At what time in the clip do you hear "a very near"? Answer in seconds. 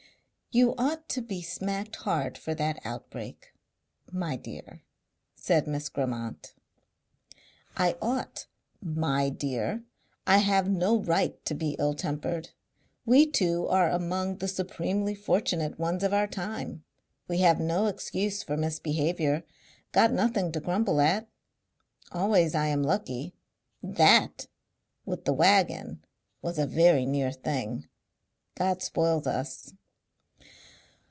26.59-27.31